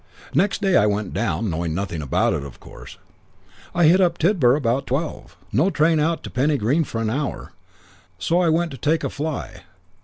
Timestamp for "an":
6.99-7.09